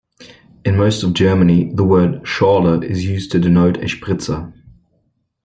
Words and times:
In 0.65 0.77
most 0.77 1.03
of 1.03 1.13
Germany, 1.13 1.65
the 1.75 1.83
word 1.83 2.23
"Schorle" 2.23 2.83
is 2.83 3.05
used 3.05 3.31
to 3.33 3.39
denote 3.39 3.77
a 3.77 3.81
Spritzer. 3.87 4.51